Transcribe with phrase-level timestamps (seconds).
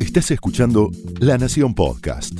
[0.00, 0.90] Estás escuchando
[1.20, 2.38] La Nación Podcast.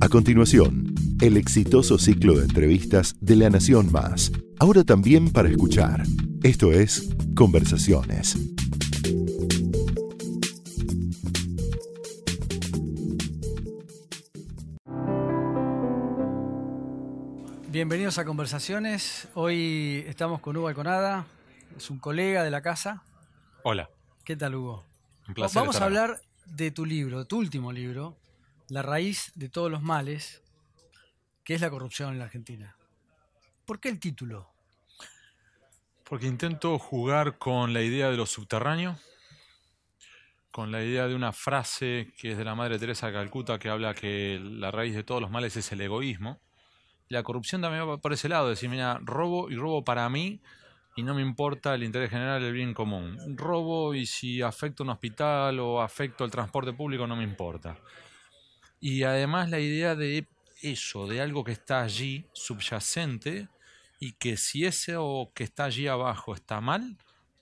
[0.00, 4.32] A continuación, el exitoso ciclo de entrevistas de La Nación Más.
[4.58, 6.02] Ahora también para escuchar.
[6.42, 8.36] Esto es Conversaciones.
[17.70, 19.28] Bienvenidos a Conversaciones.
[19.34, 21.26] Hoy estamos con Hugo Alconada,
[21.76, 23.02] es un colega de la casa.
[23.62, 23.88] Hola.
[24.24, 24.82] ¿Qué tal, Hugo?
[25.28, 28.16] Un placer Vamos a hablar de tu libro, tu último libro,
[28.70, 30.42] La raíz de todos los males,
[31.44, 32.74] que es la corrupción en la Argentina.
[33.66, 34.48] ¿Por qué el título?
[36.04, 38.98] Porque intento jugar con la idea de lo subterráneo,
[40.50, 43.68] con la idea de una frase que es de la Madre Teresa de Calcuta que
[43.68, 46.40] habla que la raíz de todos los males es el egoísmo.
[47.08, 50.40] La corrupción también va por ese lado, decir, mira, robo y robo para mí
[50.96, 53.18] y no me importa el interés general, el bien común.
[53.36, 57.76] Robo y si afecto un hospital o afecto el transporte público no me importa.
[58.80, 60.26] Y además la idea de
[60.62, 63.48] eso, de algo que está allí, subyacente,
[63.98, 66.96] y que si eso que está allí abajo está mal,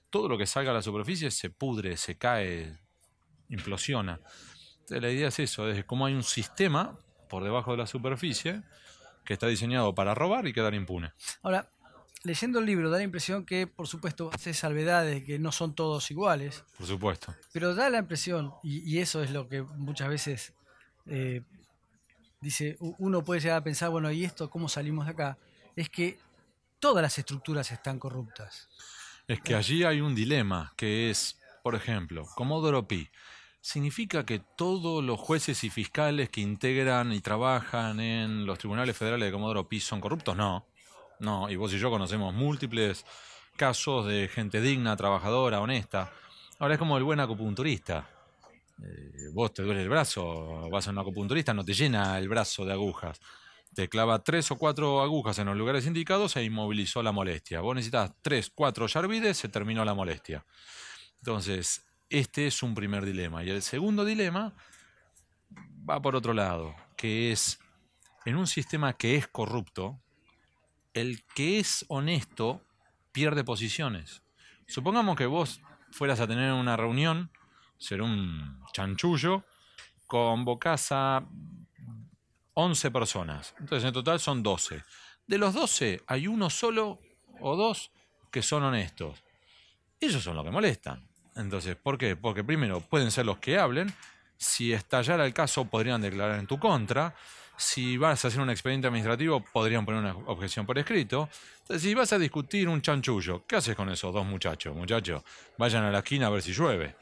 [0.09, 2.77] todo lo que salga a la superficie se pudre, se cae,
[3.49, 4.19] implosiona.
[4.89, 6.97] La idea es eso, es como hay un sistema
[7.29, 8.61] por debajo de la superficie
[9.25, 11.13] que está diseñado para robar y quedar impune.
[11.41, 11.69] Ahora,
[12.23, 16.09] leyendo el libro da la impresión que, por supuesto, hace salvedades, que no son todos
[16.11, 17.35] iguales, Por supuesto.
[17.51, 20.53] pero da la impresión, y, y eso es lo que muchas veces
[21.05, 21.41] eh,
[22.41, 25.37] dice, uno puede llegar a pensar, bueno, ¿y esto cómo salimos de acá?
[25.75, 26.17] Es que
[26.79, 28.69] todas las estructuras están corruptas.
[29.27, 33.09] Es que allí hay un dilema, que es, por ejemplo, Comodoro Pi.
[33.61, 39.27] ¿Significa que todos los jueces y fiscales que integran y trabajan en los tribunales federales
[39.27, 40.35] de Comodoro Pi son corruptos?
[40.35, 40.65] No.
[41.23, 43.05] No, y vos y yo conocemos múltiples
[43.55, 46.11] casos de gente digna, trabajadora, honesta.
[46.59, 48.09] Ahora es como el buen acupunturista.
[48.83, 52.65] Eh, vos te duele el brazo, vas a un acupunturista, no te llena el brazo
[52.65, 53.21] de agujas.
[53.73, 57.61] Te clava tres o cuatro agujas en los lugares indicados e inmovilizó la molestia.
[57.61, 60.45] Vos necesitas tres, cuatro yarvides, se terminó la molestia.
[61.19, 63.45] Entonces, este es un primer dilema.
[63.45, 64.53] Y el segundo dilema
[65.89, 67.59] va por otro lado, que es,
[68.25, 70.02] en un sistema que es corrupto,
[70.93, 72.61] el que es honesto
[73.11, 74.21] pierde posiciones.
[74.67, 75.61] Supongamos que vos
[75.91, 77.31] fueras a tener una reunión,
[77.77, 79.43] ser un chanchullo,
[80.07, 81.25] convocás a
[82.53, 83.55] 11 personas.
[83.59, 84.83] Entonces en total son 12.
[85.27, 86.99] De los 12 hay uno solo
[87.39, 87.91] o dos
[88.31, 89.23] que son honestos.
[89.99, 91.07] Ellos son los que molestan.
[91.35, 92.15] Entonces, ¿por qué?
[92.15, 93.93] Porque primero pueden ser los que hablen.
[94.37, 97.15] Si estallara el caso, podrían declarar en tu contra.
[97.55, 101.29] Si vas a hacer un expediente administrativo, podrían poner una objeción por escrito.
[101.61, 104.75] Entonces, si vas a discutir un chanchullo, ¿qué haces con esos dos muchachos?
[104.75, 105.23] Muchachos,
[105.57, 106.95] vayan a la esquina a ver si llueve.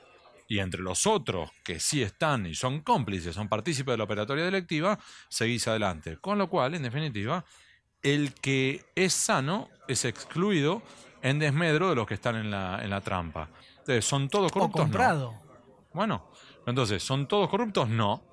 [0.48, 4.44] Y entre los otros que sí están y son cómplices, son partícipes de la operatoria
[4.44, 6.18] delictiva, seguís adelante.
[6.18, 7.46] Con lo cual, en definitiva,
[8.04, 10.84] el que es sano es excluido
[11.22, 13.50] en desmedro de los que están en la, en la trampa.
[13.80, 14.80] Entonces, ¿son todos O corruptos?
[14.80, 14.84] No.
[14.84, 15.36] comprado.
[15.94, 16.30] Bueno,
[16.66, 17.88] entonces, ¿son todos corruptos?
[17.88, 18.31] No.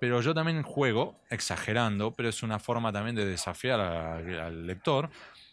[0.00, 5.10] Pero yo también juego, exagerando, pero es una forma también de desafiar a- al lector,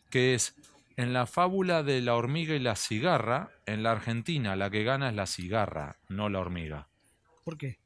[0.09, 0.56] que es
[0.97, 5.09] en la fábula de la hormiga y la cigarra, en la Argentina la que gana
[5.09, 6.88] es la cigarra, no la hormiga.
[7.44, 7.79] ¿Por qué?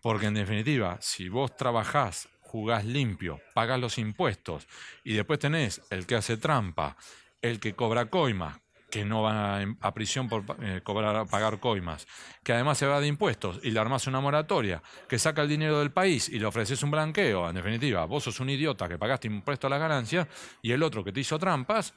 [0.00, 4.66] Porque en definitiva, si vos trabajás, jugás limpio, pagás los impuestos
[5.04, 6.96] y después tenés el que hace trampa,
[7.42, 8.58] el que cobra coimas,
[8.90, 12.06] que no va a, a prisión por eh, cobrar, pagar coimas,
[12.42, 15.78] que además se va de impuestos y le armás una moratoria, que saca el dinero
[15.78, 19.26] del país y le ofreces un blanqueo, en definitiva, vos sos un idiota que pagaste
[19.26, 20.26] impuesto a las ganancias
[20.62, 21.94] y el otro que te hizo trampas,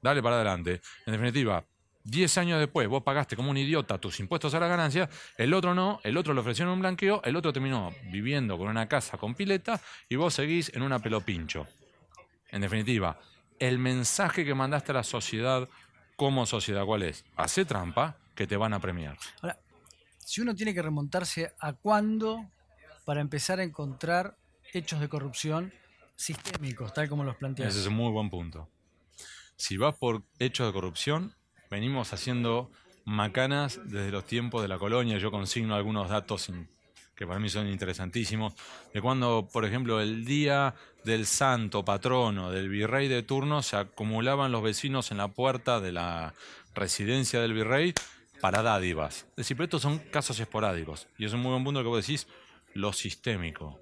[0.00, 0.80] dale para adelante.
[1.06, 1.64] En definitiva,
[2.04, 5.08] 10 años después vos pagaste como un idiota tus impuestos a la ganancia,
[5.38, 8.86] el otro no, el otro le ofrecieron un blanqueo, el otro terminó viviendo con una
[8.86, 11.66] casa con pileta y vos seguís en una pelopincho.
[12.50, 13.18] En definitiva,
[13.58, 15.68] el mensaje que mandaste a la sociedad
[16.16, 17.24] como sociedad, ¿cuál es?
[17.36, 19.16] Hacé trampa que te van a premiar.
[19.42, 19.58] Ahora,
[20.18, 22.50] si uno tiene que remontarse a cuándo
[23.04, 24.36] para empezar a encontrar
[24.72, 25.72] hechos de corrupción
[26.16, 27.70] sistémicos, tal como los planteas.
[27.70, 28.68] Ese es un muy buen punto.
[29.56, 31.34] Si vas por hechos de corrupción,
[31.70, 32.70] venimos haciendo
[33.04, 35.18] macanas desde los tiempos de la colonia.
[35.18, 36.50] Yo consigno algunos datos
[37.14, 38.54] que para mí son interesantísimos.
[38.92, 40.74] De cuando, por ejemplo, el día
[41.04, 45.92] del santo patrono del virrey de turno, se acumulaban los vecinos en la puerta de
[45.92, 46.34] la
[46.74, 47.94] residencia del virrey
[48.40, 49.26] para dádivas.
[49.30, 51.06] Es decir, pero estos son casos esporádicos.
[51.18, 52.26] Y es un muy buen punto que vos decís,
[52.74, 53.78] lo sistémico.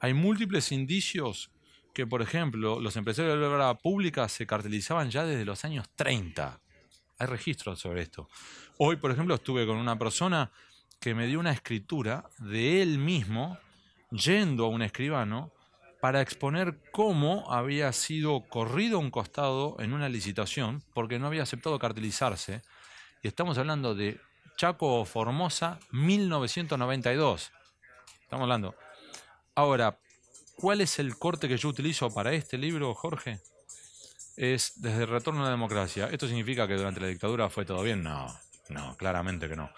[0.00, 1.50] Hay múltiples indicios
[1.94, 5.88] que, por ejemplo, los empresarios de la obra pública se cartelizaban ya desde los años
[5.94, 6.60] 30.
[7.18, 8.28] Hay registros sobre esto.
[8.78, 10.50] Hoy, por ejemplo, estuve con una persona
[11.04, 13.58] que me dio una escritura de él mismo
[14.10, 15.52] yendo a un escribano
[16.00, 21.78] para exponer cómo había sido corrido un costado en una licitación porque no había aceptado
[21.78, 22.62] cartelizarse.
[23.22, 24.18] Y estamos hablando de
[24.56, 27.52] Chaco Formosa 1992.
[28.22, 28.74] Estamos hablando.
[29.54, 29.98] Ahora,
[30.56, 33.40] ¿cuál es el corte que yo utilizo para este libro, Jorge?
[34.38, 36.08] Es desde el retorno a la democracia.
[36.10, 38.02] ¿Esto significa que durante la dictadura fue todo bien?
[38.02, 38.34] No,
[38.70, 39.70] no, claramente que no.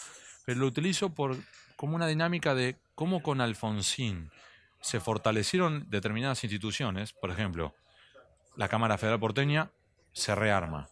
[0.46, 1.37] Pero lo utilizo por,
[1.76, 4.31] como una dinámica de cómo con Alfonsín
[4.81, 7.12] se fortalecieron determinadas instituciones.
[7.12, 7.75] Por ejemplo,
[8.56, 9.70] la Cámara Federal Porteña
[10.14, 10.88] se rearma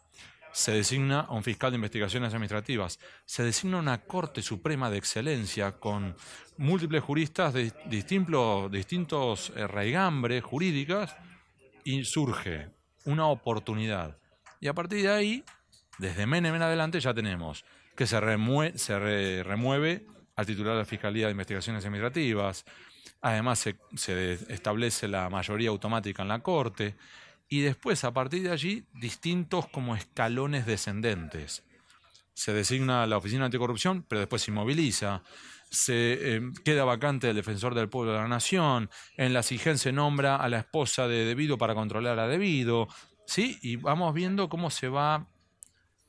[0.54, 5.72] se designa a un fiscal de investigaciones administrativas, se designa una Corte Suprema de Excelencia
[5.72, 6.16] con
[6.58, 11.16] múltiples juristas de distintos, distintos eh, raigambres jurídicas
[11.82, 12.70] y surge
[13.04, 14.16] una oportunidad.
[14.60, 15.44] Y a partir de ahí,
[15.98, 17.64] desde Menem en adelante ya tenemos
[17.96, 20.06] que se, remueve
[20.36, 22.64] al titular de la Fiscalía de Investigaciones Administrativas,
[23.20, 26.96] además se, se establece la mayoría automática en la Corte,
[27.48, 31.62] y después a partir de allí distintos como escalones descendentes.
[32.32, 35.22] Se designa la Oficina Anticorrupción, pero después se inmoviliza.
[35.70, 38.90] Se eh, queda vacante el defensor del pueblo de la nación.
[39.16, 42.88] En la SIGEN se nombra a la esposa de Debido para controlar a Debido.
[43.26, 43.58] ¿Sí?
[43.62, 45.28] Y vamos viendo cómo se va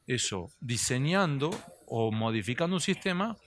[0.08, 1.52] eso, diseñando
[1.88, 3.38] o modificando un sistema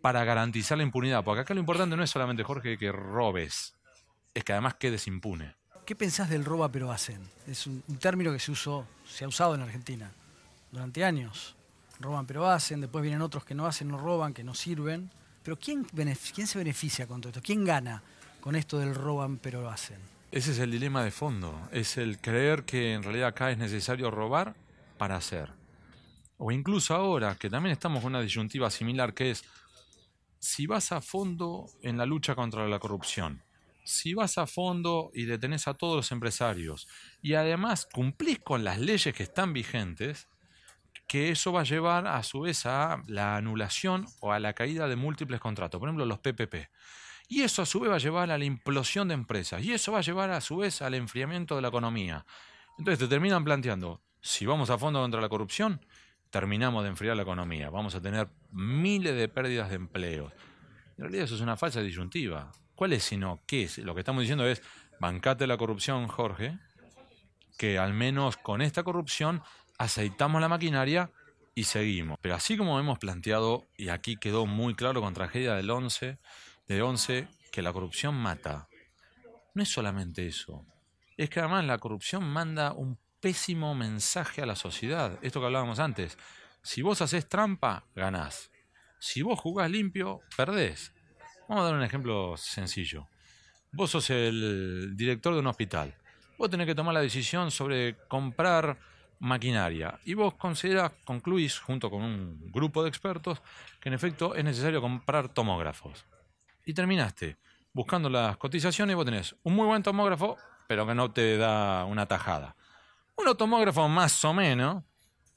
[0.00, 1.24] para garantizar la impunidad.
[1.24, 3.74] Porque acá lo importante no es solamente, Jorge, que robes,
[4.34, 5.56] es que además quedes impune.
[5.84, 7.20] ¿Qué pensás del roba pero hacen?
[7.46, 10.10] Es un, término que se, usó, se ha usado en Argentina
[10.70, 11.56] durante años.
[11.98, 15.10] Roban pero hacen, después vienen otros que no hacen, no roban, que no sirven.
[15.42, 17.42] Pero ¿quién, quién se beneficia con todo esto?
[17.42, 18.02] ¿Quién gana
[18.40, 19.98] con esto del roban pero hacen?
[20.32, 24.12] Ese es el dilema de fondo, es el creer que en realidad acá es necesario
[24.12, 24.54] robar
[24.96, 25.59] para hacer.
[26.42, 29.44] O incluso ahora, que también estamos con una disyuntiva similar, que es,
[30.38, 33.42] si vas a fondo en la lucha contra la corrupción,
[33.84, 36.88] si vas a fondo y detenés a todos los empresarios
[37.20, 40.28] y además cumplís con las leyes que están vigentes,
[41.06, 44.88] que eso va a llevar a su vez a la anulación o a la caída
[44.88, 46.70] de múltiples contratos, por ejemplo los PPP.
[47.28, 49.92] Y eso a su vez va a llevar a la implosión de empresas y eso
[49.92, 52.24] va a llevar a su vez al enfriamiento de la economía.
[52.78, 55.84] Entonces te terminan planteando, si vamos a fondo contra la corrupción,
[56.30, 60.32] terminamos de enfriar la economía, vamos a tener miles de pérdidas de empleos.
[60.96, 62.52] En realidad eso es una falsa disyuntiva.
[62.74, 63.78] ¿Cuál es sino qué es?
[63.78, 64.62] Lo que estamos diciendo es,
[65.00, 66.58] bancate la corrupción, Jorge,
[67.58, 69.42] que al menos con esta corrupción
[69.78, 71.10] aceitamos la maquinaria
[71.54, 72.18] y seguimos.
[72.20, 76.18] Pero así como hemos planteado, y aquí quedó muy claro con tragedia del 11,
[76.68, 78.68] de 11, que la corrupción mata.
[79.54, 80.64] No es solamente eso.
[81.16, 85.18] Es que además la corrupción manda un pésimo mensaje a la sociedad.
[85.22, 86.18] Esto que hablábamos antes.
[86.62, 88.50] Si vos haces trampa, ganás.
[88.98, 90.92] Si vos jugás limpio, perdés.
[91.48, 93.08] Vamos a dar un ejemplo sencillo.
[93.72, 95.94] Vos sos el director de un hospital.
[96.38, 98.78] Vos tenés que tomar la decisión sobre comprar
[99.18, 99.98] maquinaria.
[100.04, 103.42] Y vos considerás, concluís, junto con un grupo de expertos,
[103.80, 106.06] que en efecto es necesario comprar tomógrafos.
[106.64, 107.36] Y terminaste
[107.72, 110.36] buscando las cotizaciones vos tenés un muy buen tomógrafo,
[110.66, 112.56] pero que no te da una tajada.
[113.20, 114.82] Un tomógrafo más o menos,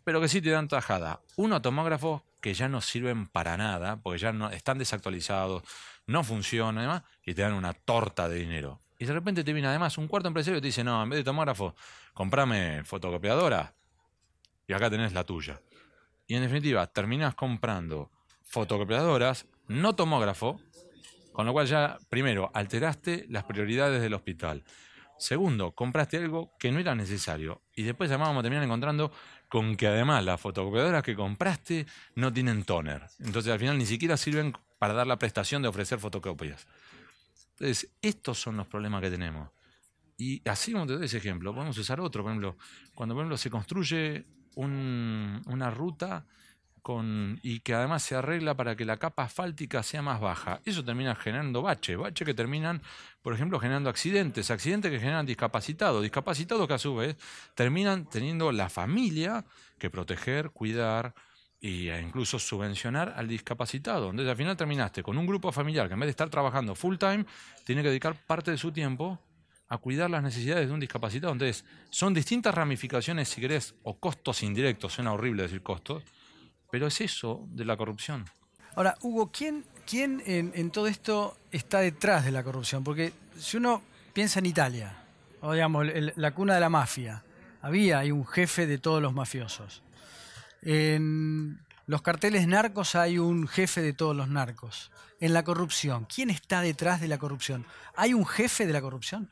[0.03, 1.19] pero que sí te dan tajada.
[1.35, 5.63] Un tomógrafo que ya no sirven para nada, porque ya no están desactualizados,
[6.07, 8.79] no funciona además, y te dan una torta de dinero.
[8.99, 11.19] Y de repente te viene además un cuarto empresario y te dice, no, en vez
[11.19, 11.75] de tomógrafo,
[12.13, 13.73] comprame fotocopiadora
[14.65, 15.61] y acá tenés la tuya.
[16.25, 18.11] Y en definitiva, terminas comprando
[18.43, 20.61] fotocopiadoras, no tomógrafo,
[21.33, 24.63] con lo cual ya, primero, alteraste las prioridades del hospital.
[25.17, 27.61] Segundo, compraste algo que no era necesario.
[27.75, 29.11] Y después además vamos a terminar encontrando
[29.47, 33.03] con que además las fotocopiadoras que compraste no tienen toner.
[33.19, 36.67] Entonces al final ni siquiera sirven para dar la prestación de ofrecer fotocopias.
[37.51, 39.49] Entonces, estos son los problemas que tenemos.
[40.17, 42.23] Y así como te doy ese ejemplo, podemos usar otro.
[42.23, 42.57] Por ejemplo,
[42.93, 46.25] cuando por ejemplo, se construye una ruta
[46.83, 50.59] con, y que además se arregla para que la capa asfáltica sea más baja.
[50.65, 52.81] Eso termina generando baches, baches que terminan,
[53.21, 57.15] por ejemplo, generando accidentes, accidentes que generan discapacitados, discapacitados que a su vez
[57.55, 59.45] terminan teniendo la familia
[59.79, 61.15] que proteger, cuidar,
[61.61, 64.09] e incluso subvencionar al discapacitado.
[64.09, 66.97] Entonces al final terminaste con un grupo familiar que en vez de estar trabajando full
[66.97, 67.25] time,
[67.63, 69.17] tiene que dedicar parte de su tiempo
[69.69, 71.31] a cuidar las necesidades de un discapacitado.
[71.31, 76.03] Entonces son distintas ramificaciones, si querés, o costos indirectos, suena horrible decir costos,
[76.73, 78.25] pero es eso de la corrupción.
[78.75, 82.83] Ahora, Hugo, ¿quién, quién en, todo esto está detrás de la corrupción?
[82.83, 84.97] Porque si uno piensa en Italia,
[85.41, 87.23] o digamos, la cuna de la mafia,
[87.61, 89.83] había ahí un jefe de todos los mafiosos.
[90.63, 94.89] En los carteles narcos hay un jefe de todos los narcos.
[95.19, 97.67] En la corrupción, ¿quién está detrás de la corrupción?
[97.95, 99.29] ¿Hay un jefe de la corrupción?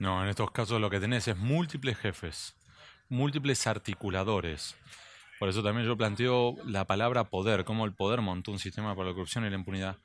[0.00, 2.56] No, en estos casos lo que tenés es múltiples jefes,
[3.08, 4.74] múltiples articuladores.
[5.42, 9.08] Por eso también yo planteo la palabra poder, cómo el poder montó un sistema para
[9.08, 9.98] la corrupción y la impunidad,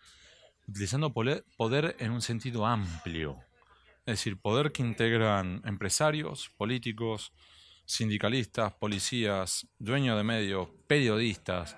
[0.68, 3.38] utilizando poder en un sentido amplio.
[4.08, 7.34] Es decir, poder que integran empresarios, políticos,
[7.86, 11.78] sindicalistas, policías, dueños de medios, periodistas.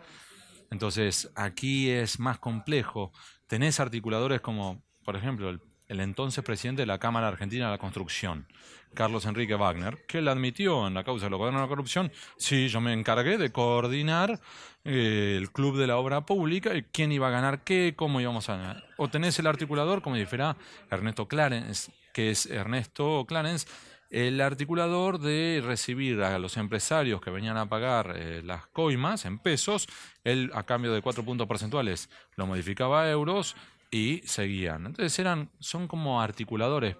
[0.71, 3.11] Entonces, aquí es más complejo.
[3.45, 7.77] Tenés articuladores como, por ejemplo, el, el entonces presidente de la Cámara Argentina de la
[7.77, 8.47] Construcción,
[8.93, 12.81] Carlos Enrique Wagner, que él admitió en la causa de de la corrupción, sí, yo
[12.81, 14.39] me encargué de coordinar
[14.83, 18.49] eh, el club de la obra pública, y quién iba a ganar qué, cómo íbamos
[18.49, 18.83] a ganar.
[18.97, 20.57] O tenés el articulador, como dijera
[20.89, 23.67] Ernesto Clarence, que es Ernesto Clarence,
[24.09, 29.37] el articulador de recibir a los empresarios que venían a pagar eh, las coimas en
[29.37, 29.87] pesos,
[30.23, 33.55] él a cambio de cuatro puntos porcentuales lo modificaba a euros
[33.91, 34.87] y seguían.
[34.87, 36.95] Entonces eran, son como articuladores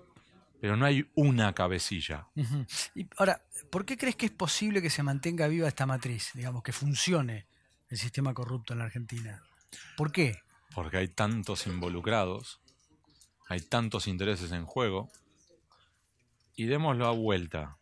[0.60, 2.28] pero no hay una cabecilla.
[2.96, 6.64] Y ahora, ¿por qué crees que es posible que se mantenga viva esta matriz, digamos,
[6.64, 7.48] que funcione
[7.90, 9.44] el sistema corrupto en la Argentina?
[9.96, 10.42] ¿Por qué?
[10.74, 12.60] Porque hay tantos involucrados,
[13.48, 15.12] hay tantos intereses en juego,
[16.56, 17.78] y démoslo a vuelta.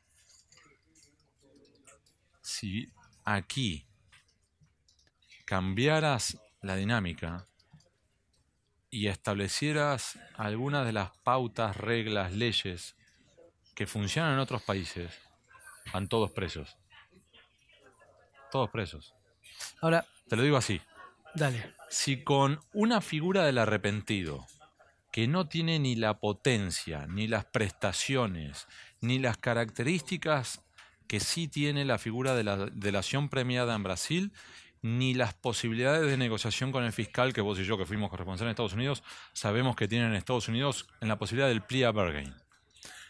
[2.42, 2.92] Si
[3.26, 3.88] aquí
[5.46, 7.48] cambiaras la dinámica,
[8.90, 12.96] y establecieras algunas de las pautas, reglas, leyes
[13.76, 15.12] que funcionan en otros países,
[15.94, 16.78] van todos presos.
[18.52, 19.14] Todos presos.
[19.82, 20.06] Ahora.
[20.28, 20.82] Te lo digo así.
[21.36, 21.74] Dale.
[21.90, 24.46] Si con una figura del arrepentido,
[25.12, 28.68] que no tiene ni la potencia, ni las prestaciones,
[29.00, 30.62] ni las características
[31.08, 34.34] que sí tiene la figura de la delación premiada en Brasil
[34.88, 38.48] ni las posibilidades de negociación con el fiscal que vos y yo, que fuimos corresponsales
[38.48, 39.04] en Estados Unidos,
[39.34, 42.34] sabemos que tienen en Estados Unidos en la posibilidad del plea bargain.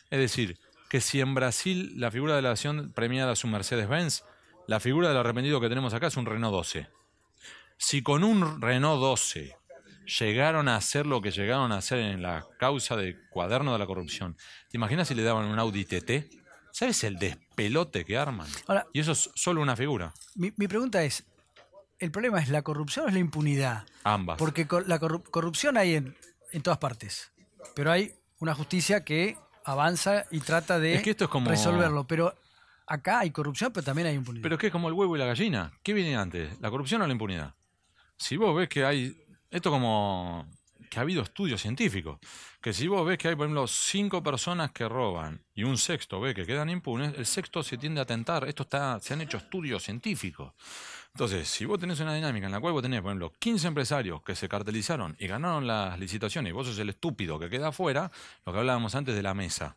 [0.10, 0.57] Es decir,
[0.89, 4.24] que si en Brasil la figura de la acción premiada es un Mercedes-Benz,
[4.67, 6.88] la figura del arrepentido que tenemos acá es un Renault 12.
[7.77, 9.55] Si con un Renault 12
[10.19, 13.86] llegaron a hacer lo que llegaron a hacer en la causa de cuaderno de la
[13.86, 14.36] corrupción,
[14.69, 16.34] ¿te imaginas si le daban un Audi TT?
[16.72, 18.48] ¿Sabes el despelote que arman?
[18.93, 20.13] y eso es solo una figura.
[20.36, 21.25] Mi, mi pregunta es,
[22.00, 23.86] el problema es la corrupción o es la impunidad.
[24.04, 24.38] Ambas.
[24.38, 26.16] Porque la corrupción hay en,
[26.62, 27.32] todas partes,
[27.75, 31.01] pero hay una justicia que avanza y trata de
[31.46, 32.06] resolverlo.
[32.08, 32.34] Pero
[32.86, 34.44] acá hay corrupción, pero también hay impunidad.
[34.44, 35.72] Pero es que es como el huevo y la gallina.
[35.84, 36.60] ¿Qué viene antes?
[36.62, 37.56] ¿La corrupción o la impunidad?
[38.18, 39.24] Si vos ves que hay.
[39.50, 40.46] Esto como
[40.89, 42.20] que ha habido estudios científicos.
[42.62, 46.20] Que si vos ves que hay, por ejemplo, cinco personas que roban y un sexto
[46.20, 48.48] ve que quedan impunes, el sexto se tiende a tentar.
[48.48, 50.54] Esto está, se han hecho estudios científicos.
[51.13, 54.21] Entonces, si vos tenés una dinámica en la cual vos tenés, por ejemplo, 15 empresarios
[54.21, 58.11] que se cartelizaron y ganaron las licitaciones y vos sos el estúpido que queda afuera,
[58.45, 59.75] lo que hablábamos antes de la mesa.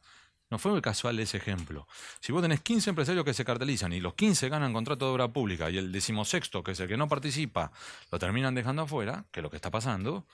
[0.51, 1.87] No fue muy casual ese ejemplo.
[2.19, 5.29] Si vos tenés 15 empresarios que se cartelizan y los 15 ganan contrato de obra
[5.29, 7.71] pública y el decimosexto, que es el que no participa,
[8.11, 10.27] lo terminan dejando afuera, que es lo que está pasando,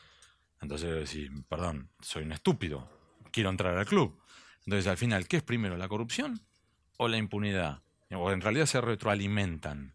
[0.62, 2.88] entonces sí, perdón, soy un estúpido,
[3.30, 4.18] quiero entrar al club.
[4.64, 6.40] Entonces, al final, ¿qué es primero, la corrupción
[6.96, 7.82] o la impunidad?
[8.10, 9.92] O en realidad se retroalimentan.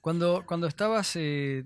[0.00, 1.64] Cuando, cuando estabas eh,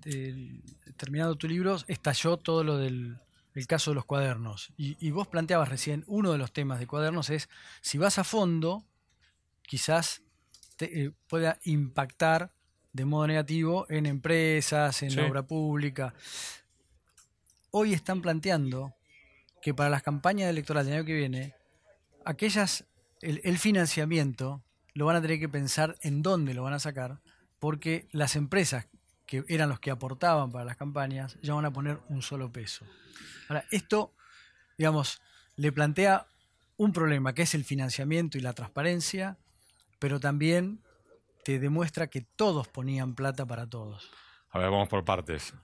[0.97, 3.17] terminando tu libro, estalló todo lo del
[3.55, 4.73] el caso de los cuadernos.
[4.77, 7.49] Y, vos planteabas recién, uno de los temas de cuadernos es,
[7.81, 8.85] si vas a fondo,
[9.63, 10.23] quizás
[10.77, 12.53] te, eh, pueda impactar
[12.93, 16.15] de modo negativo en empresas, en obra pública.
[17.71, 18.95] Hoy están planteando
[19.63, 21.55] que para las campañas electorales del año que viene,
[22.25, 22.85] aquellas,
[23.21, 24.63] el financiamiento
[24.95, 27.21] lo van a tener que pensar en dónde lo van a sacar
[27.61, 28.89] porque las empresas
[29.27, 32.85] que eran los que aportaban para las campañas ya van a poner un solo peso.
[33.49, 34.13] Ahora, esto,
[34.77, 35.23] digamos,
[35.55, 36.27] le plantea
[36.77, 39.39] un problema que es el financiamiento y la transparencia,
[40.01, 40.83] pero también
[41.45, 44.11] te demuestra que todos ponían plata para todos.
[44.51, 45.55] A ver, vamos por partes.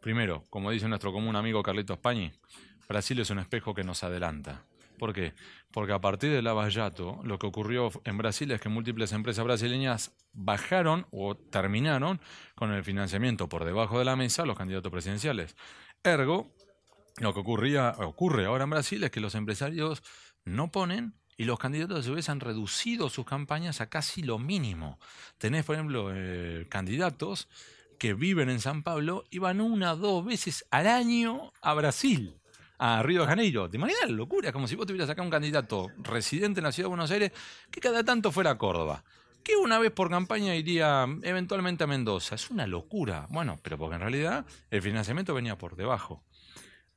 [0.00, 2.32] Primero, como dice nuestro común amigo Carlito Españi,
[2.88, 4.64] Brasil es un espejo que nos adelanta.
[5.02, 5.34] ¿Por qué?
[5.72, 9.44] Porque a partir de Lava Jato, lo que ocurrió en Brasil es que múltiples empresas
[9.44, 12.20] brasileñas bajaron o terminaron
[12.54, 15.56] con el financiamiento por debajo de la mesa a los candidatos presidenciales.
[16.04, 16.54] Ergo,
[17.18, 20.04] lo que ocurría, ocurre ahora en Brasil es que los empresarios
[20.44, 24.38] no ponen y los candidatos a su vez han reducido sus campañas a casi lo
[24.38, 25.00] mínimo.
[25.36, 27.48] Tenés, por ejemplo, eh, candidatos
[27.98, 32.36] que viven en San Pablo y van una o dos veces al año a Brasil
[32.78, 33.68] a Río de Janeiro.
[33.70, 34.52] ¿Te imaginas la locura?
[34.52, 37.32] Como si vos tuvieras acá un candidato residente en la ciudad de Buenos Aires
[37.70, 39.04] que cada tanto fuera a Córdoba.
[39.44, 42.36] que una vez por campaña iría eventualmente a Mendoza.
[42.36, 43.26] Es una locura.
[43.30, 46.22] Bueno, pero porque en realidad el financiamiento venía por debajo.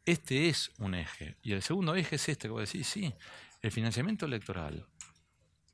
[0.06, 1.38] Este es un eje.
[1.42, 3.14] Y el segundo eje es este que vos decís, sí,
[3.64, 4.86] el financiamiento electoral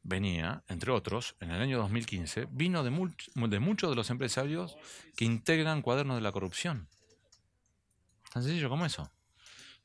[0.04, 2.92] venía, entre otros, en el año 2015, vino de,
[3.36, 4.78] de muchos de los empresarios
[5.16, 6.88] que integran cuadernos de la corrupción.
[8.34, 9.12] Tan sencillo como eso.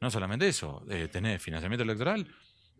[0.01, 2.27] No solamente eso, eh, tener financiamiento electoral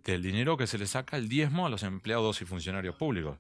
[0.05, 3.39] del dinero que se le saca el diezmo a los empleados y funcionarios públicos,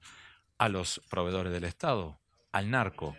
[0.58, 2.18] a los proveedores del Estado,
[2.52, 3.16] al narco.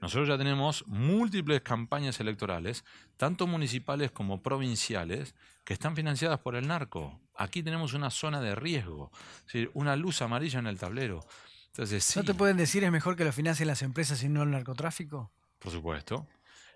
[0.00, 2.84] Nosotros ya tenemos múltiples campañas electorales,
[3.16, 5.34] tanto municipales como provinciales,
[5.64, 7.20] que están financiadas por el narco.
[7.36, 9.12] Aquí tenemos una zona de riesgo,
[9.74, 11.20] una luz amarilla en el tablero.
[11.68, 14.50] Entonces, ¿No te pueden decir es mejor que lo financien las empresas y no el
[14.50, 15.32] narcotráfico?
[15.58, 16.26] Por supuesto.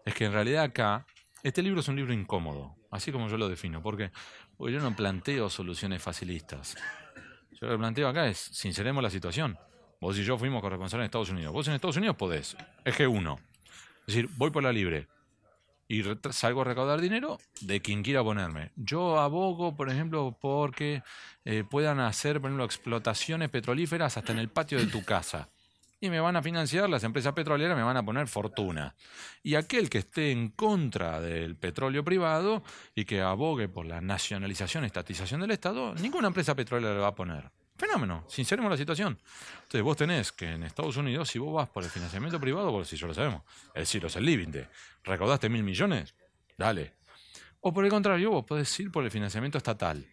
[0.04, 1.04] Es que en realidad acá
[1.46, 4.10] este libro es un libro incómodo, así como yo lo defino, porque,
[4.58, 6.76] yo no planteo soluciones facilistas.
[7.52, 9.56] Yo lo que planteo acá es, sinceremos la situación.
[10.00, 11.52] Vos y yo fuimos corresponsales en Estados Unidos.
[11.52, 12.56] Vos en Estados Unidos podés.
[12.84, 13.38] Eje 1.
[14.00, 15.06] Es decir, voy por la libre
[15.86, 18.72] y salgo a recaudar dinero de quien quiera ponerme.
[18.74, 21.04] Yo abogo, por ejemplo, porque
[21.44, 25.48] eh, puedan hacer, por ejemplo, explotaciones petrolíferas hasta en el patio de tu casa
[26.00, 28.94] y me van a financiar, las empresas petroleras me van a poner fortuna.
[29.42, 32.62] Y aquel que esté en contra del petróleo privado
[32.94, 37.14] y que abogue por la nacionalización, estatización del Estado, ninguna empresa petrolera le va a
[37.14, 37.50] poner.
[37.76, 39.18] Fenómeno, sinceremos la situación.
[39.54, 42.86] Entonces vos tenés que en Estados Unidos, si vos vas por el financiamiento privado, por
[42.86, 44.68] si yo lo sabemos, es decir, es el límite,
[45.04, 46.14] recaudaste mil millones,
[46.56, 46.94] dale.
[47.60, 50.06] O por el contrario, vos podés ir por el financiamiento estatal,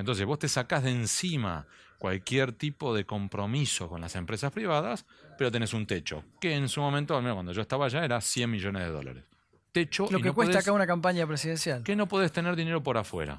[0.00, 1.66] entonces vos te sacás de encima
[1.98, 5.04] cualquier tipo de compromiso con las empresas privadas,
[5.36, 8.20] pero tenés un techo, que en su momento, al menos cuando yo estaba allá, era
[8.20, 9.24] 100 millones de dólares.
[9.70, 10.08] Techo.
[10.10, 11.82] Lo que cuesta acá una campaña presidencial.
[11.84, 13.38] Que no podés tener dinero por afuera.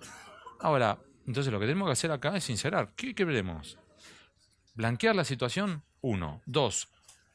[0.60, 2.94] Ahora, entonces lo que tenemos que hacer acá es sincerar.
[2.96, 3.78] ¿Qué, qué veremos?
[4.76, 6.42] Blanquear la situación, uno.
[6.46, 6.90] Dos,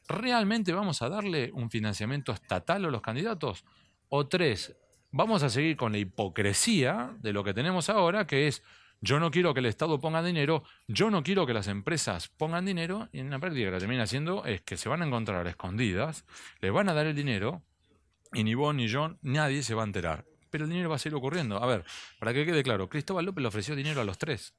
[0.07, 3.65] ¿realmente vamos a darle un financiamiento estatal a los candidatos?
[4.09, 4.75] O tres,
[5.11, 8.63] vamos a seguir con la hipocresía de lo que tenemos ahora, que es
[9.01, 12.65] yo no quiero que el Estado ponga dinero, yo no quiero que las empresas pongan
[12.65, 16.25] dinero, y en la lo que termina haciendo es que se van a encontrar escondidas,
[16.61, 17.61] les van a dar el dinero,
[18.33, 20.25] y ni vos ni yo, nadie se va a enterar.
[20.49, 21.61] Pero el dinero va a seguir ocurriendo.
[21.61, 21.85] A ver,
[22.19, 24.53] para que quede claro, Cristóbal López le ofreció dinero a los tres,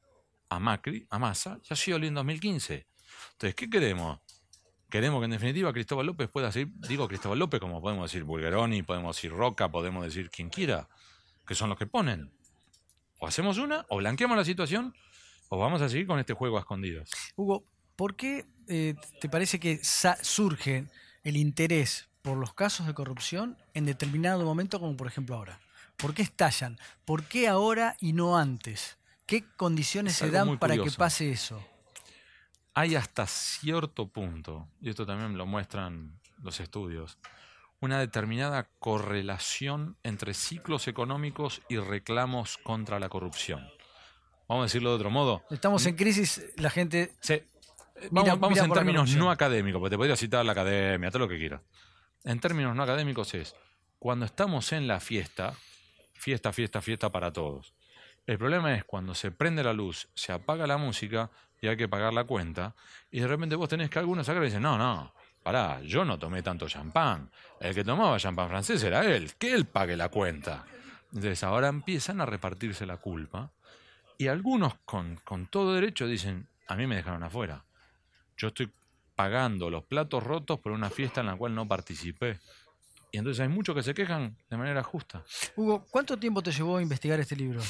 [0.49, 2.87] a Macri, a Massa y a Scioli en 2015.
[3.33, 4.21] Entonces, ¿qué queremos?
[4.91, 8.83] Queremos que en definitiva Cristóbal López pueda seguir, digo Cristóbal López, como podemos decir Bulgaroni,
[8.83, 10.89] podemos decir Roca, podemos decir quien quiera,
[11.47, 12.33] que son los que ponen.
[13.19, 14.95] O hacemos una, o blanqueamos la situación,
[15.49, 17.11] o vamos a seguir con este juego a escondidas.
[17.37, 17.65] Hugo,
[17.97, 20.87] ¿por qué eh, te parece que surge
[21.25, 25.61] el interés por los casos de corrupción en determinado momento, como por ejemplo ahora?
[25.97, 26.79] ¿Por qué estallan?
[27.05, 28.99] ¿Por qué ahora y no antes?
[29.27, 31.63] ¿Qué condiciones se dan para que pase eso?
[32.75, 37.19] Hay hasta cierto punto, y esto también lo muestran los estudios,
[37.81, 43.69] una determinada correlación entre ciclos económicos y reclamos contra la corrupción.
[44.49, 45.45] Vamos a decirlo de otro modo.
[45.51, 47.13] Estamos en crisis, la gente...
[47.21, 47.43] Sí.
[48.11, 51.63] Vamos, en términos no académicos, porque te podría citar la academia, todo lo que quieras.
[52.25, 53.57] En términos no académicos es,
[53.99, 55.55] cuando estamos en la fiesta,
[56.15, 57.75] fiesta, fiesta, fiesta para todos.
[58.27, 61.89] El problema es cuando se prende la luz, se apaga la música y hay que
[61.89, 62.77] pagar la cuenta,
[63.11, 65.13] y de repente vos tenés que algunos sacar y dicen, no, no,
[65.49, 67.31] pará, yo no tomé tanto champán.
[67.59, 70.67] El que tomaba champán francés era él, que él pague la cuenta.
[71.07, 73.51] Entonces ahora empiezan a repartirse la culpa
[74.19, 77.65] y algunos con, con todo derecho dicen, a mí me dejaron afuera.
[78.37, 78.71] Yo estoy
[79.17, 82.41] pagando los platos rotos por una fiesta en la cual no participé.
[83.11, 85.25] Y entonces hay muchos que se quejan de manera justa.
[85.57, 87.63] Hugo, ¿cuánto tiempo te llevó a investigar este libro?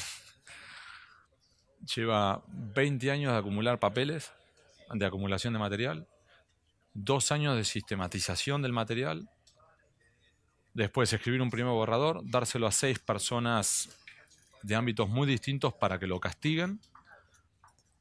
[1.95, 4.33] Lleva 20 años de acumular papeles,
[4.93, 6.07] de acumulación de material,
[6.93, 9.29] dos años de sistematización del material,
[10.73, 13.89] después escribir un primer borrador, dárselo a seis personas
[14.63, 16.79] de ámbitos muy distintos para que lo castiguen,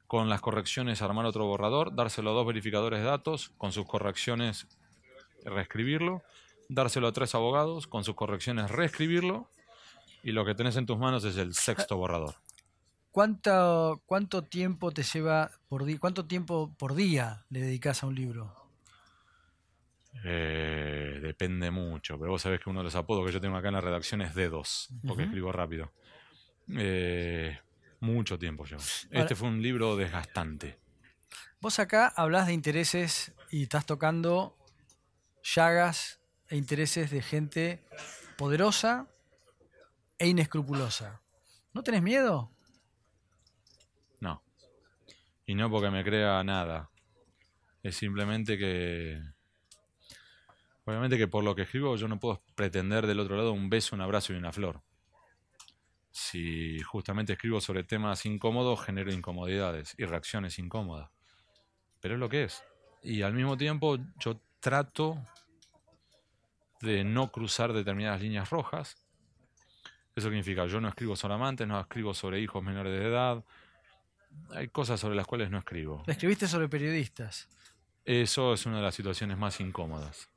[0.06, 4.66] con las correcciones armar otro borrador, dárselo a dos verificadores de datos, con sus correcciones
[5.44, 6.22] reescribirlo,
[6.68, 9.48] dárselo a tres abogados, con sus correcciones reescribirlo,
[10.22, 12.34] y lo que tenés en tus manos es el sexto borrador.
[13.10, 15.98] ¿Cuánto, cuánto tiempo te lleva por día?
[15.98, 18.67] ¿Cuánto tiempo por día le dedicas a un libro?
[20.24, 23.68] Eh, depende mucho, pero vos sabés que uno de los apodos que yo tengo acá
[23.68, 25.92] en la redacción es dedos, porque escribo rápido.
[26.76, 27.58] Eh,
[28.00, 28.76] mucho tiempo yo.
[29.10, 30.78] Este fue un libro desgastante.
[31.60, 34.56] Vos acá hablás de intereses y estás tocando
[35.42, 37.84] llagas e intereses de gente
[38.36, 39.08] poderosa
[40.18, 41.20] e inescrupulosa.
[41.72, 42.50] ¿No tenés miedo?
[44.20, 44.42] No.
[45.46, 46.90] Y no porque me crea nada.
[47.82, 49.20] Es simplemente que.
[50.88, 53.94] Obviamente que por lo que escribo yo no puedo pretender del otro lado un beso,
[53.94, 54.80] un abrazo y una flor.
[56.10, 61.10] Si justamente escribo sobre temas incómodos, genero incomodidades y reacciones incómodas.
[62.00, 62.64] Pero es lo que es.
[63.02, 65.22] Y al mismo tiempo yo trato
[66.80, 68.96] de no cruzar determinadas líneas rojas.
[70.16, 73.44] Eso significa, yo no escribo sobre amantes, no escribo sobre hijos menores de edad.
[74.52, 76.02] Hay cosas sobre las cuales no escribo.
[76.06, 77.46] Escribiste sobre periodistas.
[78.06, 80.30] Eso es una de las situaciones más incómodas.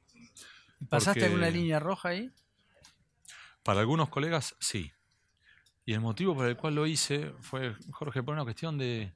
[0.90, 2.32] ¿Pasaste alguna línea roja ahí?
[3.64, 4.92] Para algunos colegas, sí.
[5.86, 9.14] Y el motivo por el cual lo hice fue, Jorge, por una cuestión de,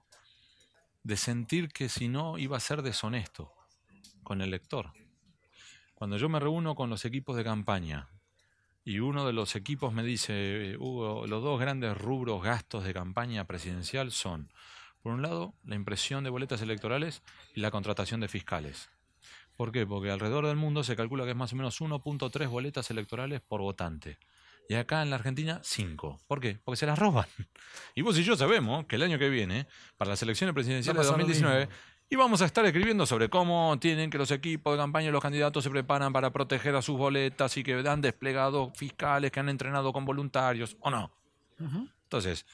[1.04, 3.54] de sentir que si no iba a ser deshonesto
[4.24, 4.92] con el lector.
[5.94, 8.10] Cuando yo me reúno con los equipos de campaña
[8.84, 12.94] y uno de los equipos me dice, eh, Hugo, los dos grandes rubros gastos de
[12.94, 14.52] campaña presidencial son,
[15.02, 17.24] por un lado, la impresión de boletas electorales
[17.54, 18.90] y la contratación de fiscales.
[19.56, 19.86] ¿Por qué?
[19.86, 23.62] Porque alrededor del mundo se calcula que es más o menos 1.3 boletas electorales por
[23.62, 24.18] votante.
[24.68, 26.22] Y acá en la Argentina, 5.
[26.28, 26.60] ¿Por qué?
[26.64, 27.28] Porque se las roban.
[27.96, 31.08] Y vos y yo sabemos que el año que viene, para las elecciones presidenciales de
[31.08, 31.82] Va a pasar lo 2019, mismo.
[32.10, 35.22] y vamos a estar escribiendo sobre cómo tienen que los equipos de campaña y los
[35.22, 39.50] candidatos se preparan para proteger a sus boletas y que han desplegado fiscales que han
[39.50, 41.12] entrenado con voluntarios, ¿o no?
[42.04, 42.46] Entonces,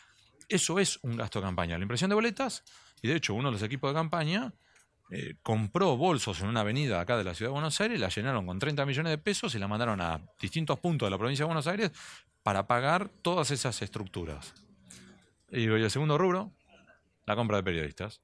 [0.50, 1.78] eso es un gasto de campaña.
[1.78, 2.64] La impresión de boletas,
[3.02, 4.54] y de hecho uno de los equipos de campaña
[5.14, 8.46] eh, compró bolsos en una avenida acá de la ciudad de Buenos Aires, la llenaron
[8.46, 11.48] con 30 millones de pesos y la mandaron a distintos puntos de la provincia de
[11.48, 11.92] Buenos Aires
[12.44, 14.54] para pagar todas esas estructuras.
[15.52, 16.52] Y, el segundo rubro,
[17.26, 18.22] la compra de periodistas.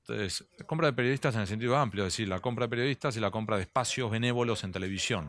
[0.00, 3.20] Entonces, compra de periodistas en el sentido amplio, es decir, la compra de periodistas y
[3.20, 5.26] la compra de espacios benévolos en televisión.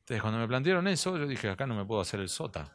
[0.00, 2.72] Entonces, cuando me plantearon eso, yo dije, acá no me puedo hacer el sota.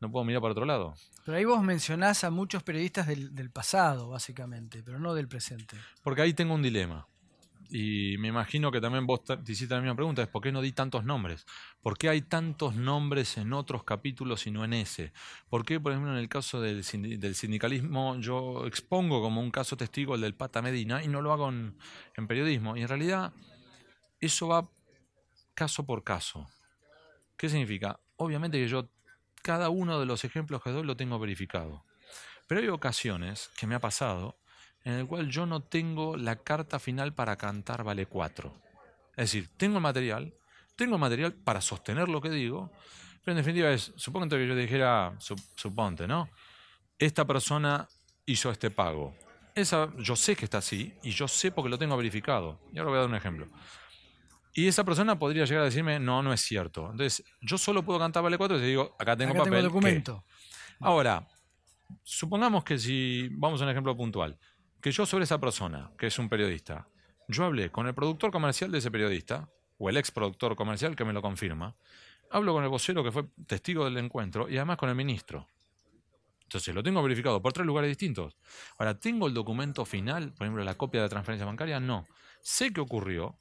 [0.00, 0.94] No puedo mirar para otro lado.
[1.24, 5.76] Pero ahí vos mencionás a muchos periodistas del, del pasado, básicamente, pero no del presente.
[6.02, 7.06] Porque ahí tengo un dilema.
[7.70, 10.50] Y me imagino que también vos te te hiciste la misma pregunta, es ¿por qué
[10.50, 11.44] no di tantos nombres?
[11.82, 15.12] ¿Por qué hay tantos nombres en otros capítulos y no en ese?
[15.50, 19.50] ¿Por qué, por ejemplo, en el caso del, sindi- del sindicalismo yo expongo como un
[19.50, 21.76] caso testigo el del Pata Medina y no lo hago en,
[22.16, 22.74] en periodismo?
[22.74, 23.34] Y en realidad
[24.18, 24.66] eso va
[25.52, 26.48] caso por caso.
[27.36, 28.00] ¿Qué significa?
[28.16, 28.88] Obviamente que yo
[29.48, 31.82] cada uno de los ejemplos que doy lo tengo verificado.
[32.46, 34.36] Pero hay ocasiones que me ha pasado
[34.84, 38.54] en el cual yo no tengo la carta final para cantar vale 4.
[39.16, 40.34] Es decir, tengo material,
[40.76, 42.70] tengo material para sostener lo que digo,
[43.24, 46.28] pero en definitiva es, supongo que yo dijera, su- suponte, ¿no?
[46.98, 47.88] Esta persona
[48.26, 49.16] hizo este pago.
[49.54, 52.60] Esa, yo sé que está así y yo sé porque lo tengo verificado.
[52.70, 53.46] Y ahora voy a dar un ejemplo.
[54.54, 56.90] Y esa persona podría llegar a decirme, no, no es cierto.
[56.90, 59.52] Entonces, yo solo puedo cantar vale 4 y te digo, acá tengo Acá papel.
[59.52, 59.68] tengo el ¿qué?
[59.68, 60.24] documento.
[60.80, 61.28] Ahora,
[62.02, 64.38] supongamos que si, vamos a un ejemplo puntual,
[64.80, 66.88] que yo sobre esa persona, que es un periodista,
[67.28, 71.04] yo hablé con el productor comercial de ese periodista, o el ex productor comercial que
[71.04, 71.76] me lo confirma,
[72.30, 75.46] hablo con el vocero que fue testigo del encuentro y además con el ministro.
[76.42, 78.38] Entonces, lo tengo verificado por tres lugares distintos.
[78.78, 81.78] Ahora, ¿tengo el documento final, por ejemplo, la copia de la transferencia bancaria?
[81.78, 82.06] No.
[82.40, 83.38] Sé que ocurrió,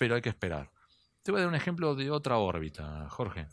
[0.00, 0.70] pero hay que esperar.
[1.22, 3.48] Te voy a dar un ejemplo de otra órbita, Jorge.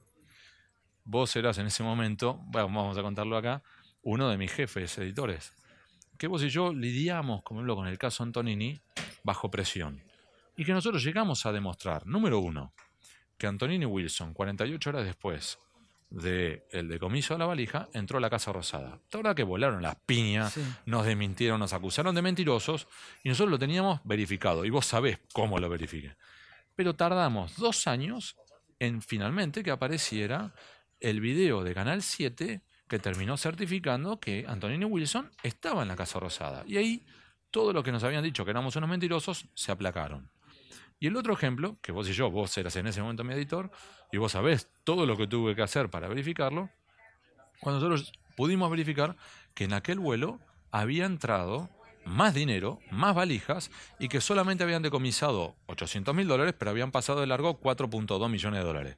[1.04, 3.62] Vos eras en ese momento, bueno, vamos a contarlo acá,
[4.02, 5.52] uno de mis jefes editores.
[6.18, 8.80] Que vos y yo lidiamos, como ejemplo, con el caso Antonini
[9.24, 10.02] bajo presión.
[10.56, 12.72] Y que nosotros llegamos a demostrar, número uno,
[13.38, 15.60] que Antonini Wilson, 48 horas después
[16.10, 19.02] del decomiso de la valija, entró a la Casa Rosada.
[19.12, 20.64] La verdad que volaron las piñas, Sí.
[20.86, 22.88] nos desmintieron, nos acusaron de mentirosos
[23.26, 24.64] y nosotros lo teníamos verificado.
[24.64, 26.16] Y vos sabés cómo lo verifiqué.
[26.78, 28.38] Pero tardamos dos años
[28.78, 30.54] en finalmente que apareciera
[31.00, 36.20] el video de Canal 7 que terminó certificando que Antonini Wilson estaba en la Casa
[36.20, 36.64] Rosada.
[36.68, 37.06] Y ahí
[37.50, 40.30] todo lo que nos habían dicho que éramos unos mentirosos se aplacaron.
[41.00, 43.72] Y el otro ejemplo, que vos y yo, vos eras en ese momento mi editor,
[44.12, 46.70] y vos sabés todo lo que tuve que hacer para verificarlo,
[47.60, 49.18] cuando nosotros pudimos verificar
[49.56, 51.72] que en aquel vuelo había entrado
[52.08, 57.22] más dinero, más valijas, y que solamente habían decomisado 800 mil dólares, pero habían pasado
[57.22, 58.98] de largo 4.2 millones de dólares.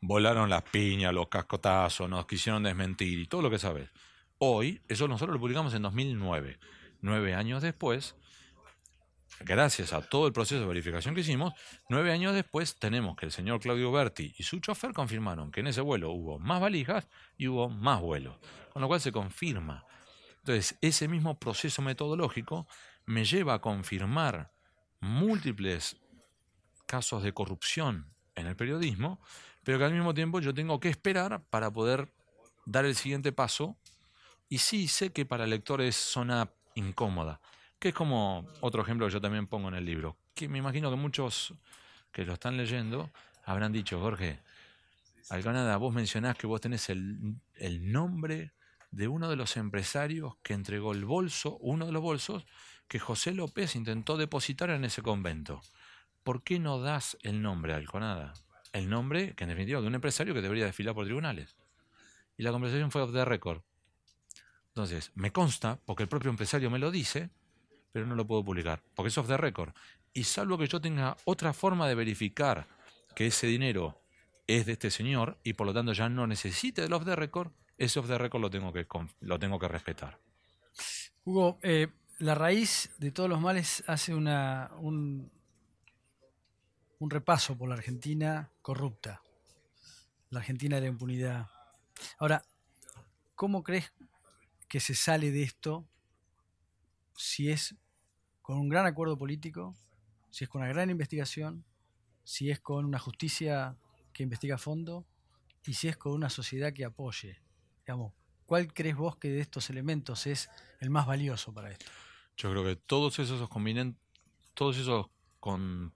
[0.00, 3.90] Volaron las piñas, los cascotazos, nos quisieron desmentir y todo lo que sabes.
[4.38, 6.58] Hoy, eso nosotros lo publicamos en 2009.
[7.00, 8.14] Nueve años después,
[9.40, 11.54] gracias a todo el proceso de verificación que hicimos,
[11.88, 15.68] nueve años después tenemos que el señor Claudio Berti y su chofer confirmaron que en
[15.68, 18.36] ese vuelo hubo más valijas y hubo más vuelos,
[18.72, 19.84] con lo cual se confirma.
[20.44, 22.66] Entonces, ese mismo proceso metodológico
[23.06, 24.52] me lleva a confirmar
[25.00, 25.96] múltiples
[26.86, 29.18] casos de corrupción en el periodismo,
[29.62, 32.12] pero que al mismo tiempo yo tengo que esperar para poder
[32.66, 33.78] dar el siguiente paso.
[34.50, 37.40] Y sí, sé que para el lector es zona incómoda,
[37.78, 40.90] Que es como otro ejemplo que yo también pongo en el libro, que me imagino
[40.90, 41.54] que muchos
[42.12, 43.10] que lo están leyendo
[43.46, 44.40] habrán dicho, Jorge,
[45.30, 48.52] Alcanada, vos mencionás que vos tenés el, el nombre
[48.94, 52.46] de uno de los empresarios que entregó el bolso, uno de los bolsos,
[52.86, 55.60] que José López intentó depositar en ese convento.
[56.22, 58.34] ¿Por qué no das el nombre, Alconada?
[58.72, 61.56] El nombre, que en definitiva, de un empresario que debería desfilar por tribunales.
[62.36, 63.62] Y la conversación fue off the record.
[64.68, 67.30] Entonces, me consta, porque el propio empresario me lo dice,
[67.92, 69.72] pero no lo puedo publicar, porque es off the record.
[70.12, 72.66] Y salvo que yo tenga otra forma de verificar
[73.14, 74.00] que ese dinero
[74.46, 77.50] es de este señor y por lo tanto ya no necesite del off the record,
[77.78, 78.86] ese off the record lo tengo que,
[79.20, 80.18] lo tengo que respetar.
[81.24, 85.30] Hugo, eh, la raíz de todos los males hace una, un,
[86.98, 89.22] un repaso por la Argentina corrupta,
[90.30, 91.48] la Argentina de la impunidad.
[92.18, 92.44] Ahora,
[93.34, 93.92] ¿cómo crees
[94.68, 95.86] que se sale de esto
[97.16, 97.76] si es
[98.42, 99.76] con un gran acuerdo político,
[100.30, 101.64] si es con una gran investigación,
[102.24, 103.76] si es con una justicia
[104.12, 105.06] que investiga a fondo
[105.64, 107.43] y si es con una sociedad que apoye?
[108.46, 110.48] ¿Cuál crees vos que de estos elementos es
[110.80, 111.86] el más valioso para esto?
[112.36, 113.96] Yo creo que todos esos combinen,
[114.54, 115.06] todos esos
[115.40, 115.92] con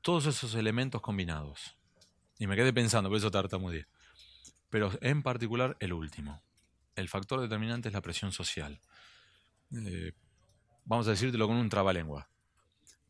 [0.00, 1.76] todos esos elementos combinados.
[2.38, 3.86] Y me quedé pensando, por eso tartamudeé.
[4.70, 6.42] Pero en particular el último.
[6.96, 8.80] El factor determinante es la presión social.
[9.72, 10.12] Eh,
[10.84, 12.28] vamos a decírtelo con un trabalengua.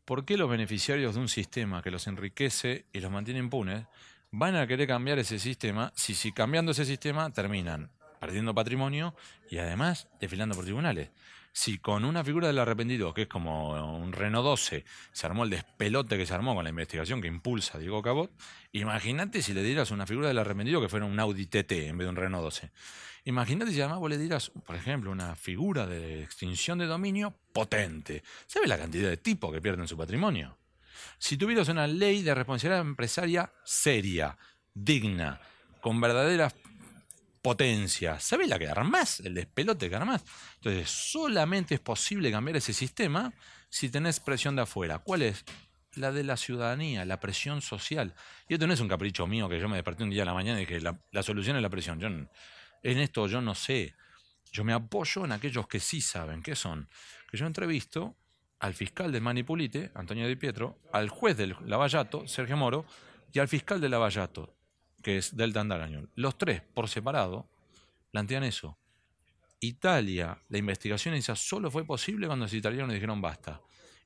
[0.05, 3.85] ¿Por qué los beneficiarios de un sistema que los enriquece y los mantiene impunes
[4.31, 9.15] van a querer cambiar ese sistema si, si cambiando ese sistema terminan perdiendo patrimonio
[9.49, 11.09] y además desfilando por tribunales?
[11.53, 15.49] si con una figura del arrepentido, que es como un Renault 12, se armó el
[15.49, 18.31] despelote que se armó con la investigación que impulsa Diego Cabot,
[18.71, 22.05] imagínate si le dieras una figura del arrepentido que fuera un Audi TT en vez
[22.05, 22.71] de un Renault 12.
[23.25, 28.23] Imagínate si además vos le dieras, por ejemplo, una figura de extinción de dominio potente.
[28.47, 30.57] ¿Sabe la cantidad de tipos que pierden su patrimonio?
[31.17, 34.37] Si tuvieras una ley de responsabilidad empresaria seria,
[34.73, 35.39] digna,
[35.81, 36.53] con verdaderas
[37.41, 38.19] potencia.
[38.19, 39.19] ¿Sabes la que armás?
[39.21, 40.23] El despelote que armás.
[40.55, 43.33] Entonces, solamente es posible cambiar ese sistema
[43.69, 44.99] si tenés presión de afuera.
[44.99, 45.43] ¿Cuál es?
[45.95, 48.13] La de la ciudadanía, la presión social.
[48.47, 50.33] Y esto no es un capricho mío que yo me desperté un día a la
[50.33, 51.99] mañana y dije, la, la solución es la presión.
[51.99, 52.29] Yo, en
[52.83, 53.95] esto yo no sé.
[54.51, 56.89] Yo me apoyo en aquellos que sí saben qué son.
[57.29, 58.15] Que yo entrevisto
[58.61, 62.85] al fiscal de Manipulite, Antonio Di Pietro, al juez del Lavallato, Sergio Moro,
[63.33, 64.53] y al fiscal de Lavallato,
[65.01, 66.09] que es Delta Andarañol.
[66.15, 67.49] Los tres, por separado,
[68.11, 68.77] plantean eso.
[69.59, 73.61] Italia, la investigación esa solo fue posible cuando los italianos dijeron basta.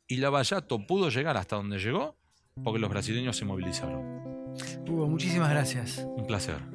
[0.08, 2.16] Y Lavallato pudo llegar hasta donde llegó
[2.64, 4.56] porque los brasileños se movilizaron.
[4.88, 6.08] Hugo, muchísimas gracias.
[6.16, 6.75] Un placer.